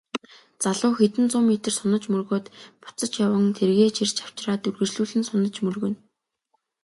[0.63, 2.45] Залуу хэдэн зуун метр сунаж мөргөөд
[2.83, 5.97] буцаж яван тэргээ чирч авчраад үргэлжлүүлэн сунаж мөргөнө.